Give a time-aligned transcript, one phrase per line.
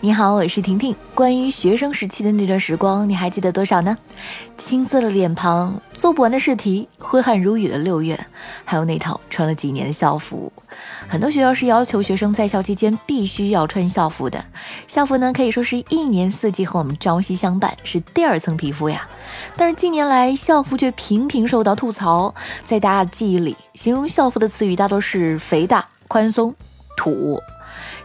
[0.00, 0.94] 你好，我是婷婷。
[1.12, 3.98] 关于学生时期的那段时光，你还记得多少呢？
[4.56, 8.16] 青涩的脸庞，做不完的试题，挥汗如雨的六月，
[8.64, 10.52] 还有那套穿了几年的校服。
[11.08, 14.44] 很多学校是要求学生在校期间必须要穿校服的。
[14.86, 19.08] 校服呢，可以说是一年四季和我们朝夕相伴，是第二层皮肤呀。
[19.56, 22.32] 但是近年来，校服却频频受到吐槽。
[22.64, 26.54] 在大家的记忆里，形容校服的词语大多是肥大、宽松、
[26.96, 27.40] 土。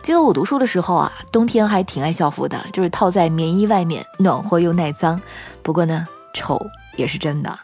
[0.02, 5.22] 记得我读书的时候啊，冬天还挺爱校服的，就是套在棉衣外面，暖和又耐脏。
[5.62, 6.66] 不过呢，丑
[6.96, 7.58] 也是真的。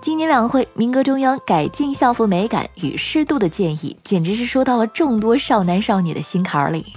[0.00, 6.92] 今年两会，民革中央改进校服美感与适度的建议，简直是说到了众多少男少女的心坎里。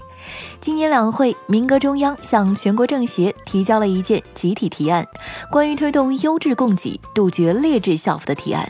[0.59, 5.07] 今年两会，民革中央向全国政协提交了一件集体提案，
[5.49, 8.69] 关于推动优质供给、杜绝劣质校服的提案。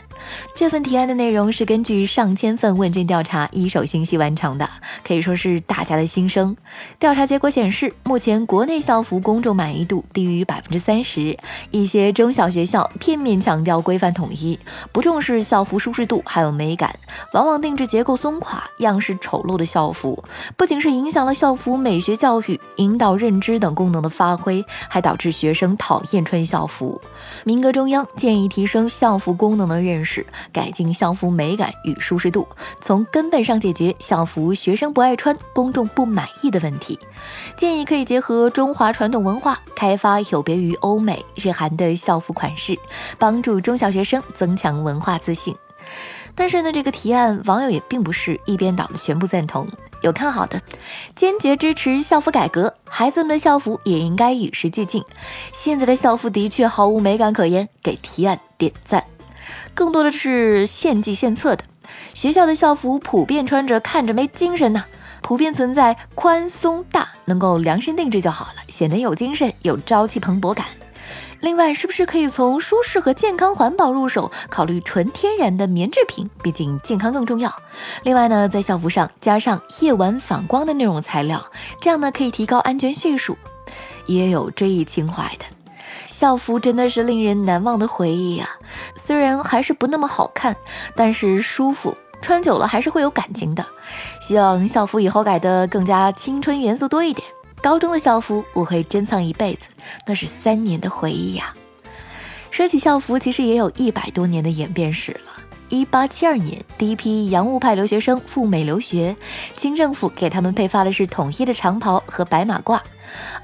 [0.54, 4.68] 这份提案的内容是根据上千份问卷调查一手信息完成的，
[5.06, 6.56] 可以说是大家的心声。
[6.98, 11.36] 调查结果显示，目前国内校服公众满意度低于百分之三十，
[11.70, 14.58] 一些中小学校片面强调规范统一，
[14.92, 16.94] 不重视校服舒适度还有美感，
[17.32, 20.22] 往往定制结构松垮、样式丑陋的校服，
[20.56, 27.00] 不仅是影响了校服美学教育、引导认知等功能的发挥，还导致学生讨厌穿校服。
[27.44, 30.09] 民革中央建议提升校服功能的认识。
[30.12, 32.48] 是改进校服美感与舒适度，
[32.80, 36.98] 从根本上解决校服学生不爱穿、公众不满意的问题。
[37.56, 42.76] 建议可以结合中华传统文化，开发有别于欧美日韩的校服款式，
[43.18, 45.54] 帮助中小学生增强文化自信。
[46.34, 49.68] 但是呢，这个提案网友也并不是一边倒的全部赞同，
[50.02, 50.60] 有看好的，
[51.14, 55.04] 坚决支持校服改革，孩子们的校服也应该与时俱进。
[55.52, 59.04] 现在的校服的确毫无美感可言，给提案点赞。
[59.74, 61.64] 更多的是献计献策的，
[62.14, 64.84] 学校的校服普遍穿着看着没精神呐，
[65.22, 70.66] 普遍存在宽松大，能够量身定制就好了，显得有精神有朝气蓬勃感。
[71.40, 77.50] 另外，是不是可以从舒适和健康环保入手，考虑纯天然的棉制品，毕竟健康更重要。
[78.02, 81.42] 另外呢，在校服上加上夜晚反光的那种材料，
[81.80, 83.38] 这样呢可以提高安全系数，
[84.04, 85.46] 也有追忆情怀的。
[86.20, 88.46] 校服真的是令人难忘的回忆呀，
[88.94, 90.54] 虽然还是不那么好看，
[90.94, 93.64] 但是舒服，穿久了还是会有感情的。
[94.20, 97.26] 希望校服以后改的更加青春元素多一点。
[97.62, 99.68] 高中的校服我会珍藏一辈子，
[100.06, 101.54] 那是三年的回忆呀。
[102.50, 105.42] 说起校服，其实也有一百多年的演变史了。
[105.70, 109.16] 一八七二年，第一批洋务派留学生赴美留学，
[109.56, 112.78] 清政府给他们配发的是统一的长袍和白马褂。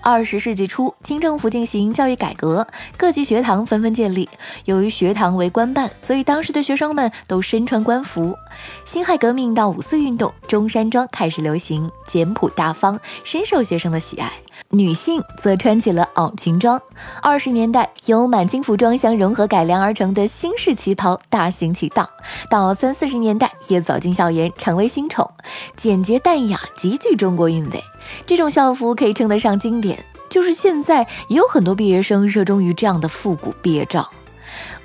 [0.00, 2.66] 二十世纪初，清政府进行教育改革，
[2.96, 4.28] 各级学堂纷纷建立。
[4.64, 8.36] 由于学堂为官办，所以当时的学生们都身穿官服。
[8.84, 14.30] 辛亥革命到五四运动，中山装开始流行，简朴大方，深受学生的喜爱。
[14.70, 16.80] 女性则穿起了袄裙装。
[17.22, 22.08] 二十年代，由满清服装相融合改良而成的新式旗袍大行其道。
[22.50, 25.30] 到三四十年代，也走进校园，成为新宠，
[25.76, 27.82] 简洁淡雅，极具中国韵味。
[28.26, 34.10] 这种校服可以称得上经典，就是现在也有很多毕业生热衷于这样的复古毕业照。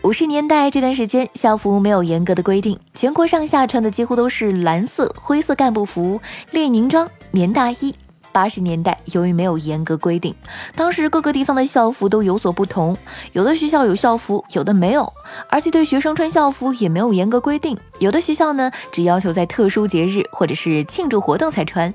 [0.03, 6.19] 五十年代这段时间，校服没有严格的规定，全国上下穿的几乎都是蓝色、灰色干部服、
[6.51, 7.93] 列宁装、棉大衣。
[8.31, 10.33] 八十年代，由于没有严格规定，
[10.75, 12.97] 当时各个地方的校服都有所不同，
[13.33, 15.11] 有的学校有校服，有的没有，
[15.49, 21.93] 而且对学生穿校服也没有严格规定，有的学校呢只要求在特殊节日或者是庆祝活动才穿。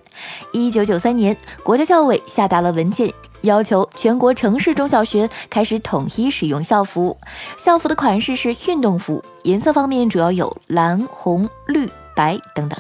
[0.53, 7.17] 一九九三年，国家教委下达了文件，要求全国城市中小学开始统一使用校服，
[7.57, 12.79] 校服的款式是运动服，颜色方面主要有蓝、红、绿、白等等。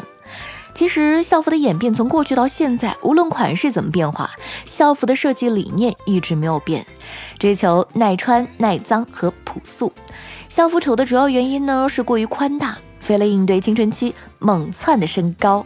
[0.77, 4.31] 其实校服的演变从过去到现在，无论款式怎么变化，
[4.67, 6.85] 校服的设计理念一直没有变，
[7.39, 9.91] 追求耐穿、耐脏和朴素。
[10.51, 12.77] 校服丑的主要原因呢是过于宽大，
[13.09, 15.65] 为了应对青春期猛窜的身高，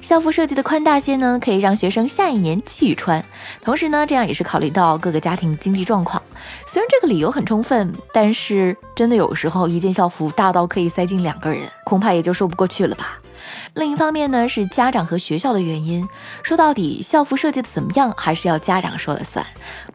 [0.00, 3.24] 校服设计的宽大些呢，可以让学生下一年继续穿。
[3.60, 6.22] 同时呢，这样也是考虑到各个家庭经济状况。
[6.68, 13.18] 虽然这个理由很充分，但是真的有时候一件校服大到可以塞进两个人，恐怕也就说不过去了吧。
[13.74, 16.06] 另一方面呢，是家长和学校的原因。
[16.42, 19.44] 说到底，校服设计的怎么样，还是要家长说了算，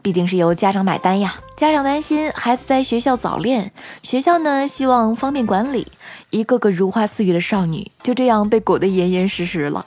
[0.02, 1.34] 毕竟是由家长买单呀。
[1.56, 3.72] 家长担心孩子在学校早恋，
[4.02, 5.86] 学校呢希望方便管理，
[6.30, 9.84] 一个个如花似玉的少女就这样被裹得严严实实了。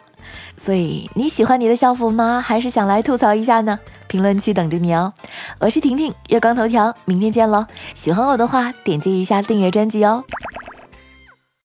[0.64, 2.40] 所以你喜欢你的校服吗？
[2.40, 3.80] 还是想来吐槽一下呢？
[4.08, 5.14] 评论区等着你哦。
[5.60, 7.66] 我是婷婷，月光头条，明天见喽。
[7.96, 10.24] 喜欢我的话，点击一下订阅专辑哦。